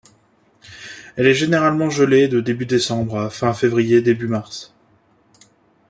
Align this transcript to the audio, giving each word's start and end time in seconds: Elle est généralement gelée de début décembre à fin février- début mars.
Elle 1.15 1.27
est 1.27 1.35
généralement 1.35 1.91
gelée 1.91 2.27
de 2.27 2.41
début 2.41 2.65
décembre 2.65 3.19
à 3.19 3.29
fin 3.29 3.53
février- 3.53 4.01
début 4.01 4.25
mars. 4.27 4.73